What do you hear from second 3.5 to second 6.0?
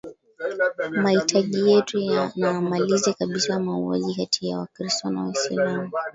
mauaji kati ya wakristo na waislamu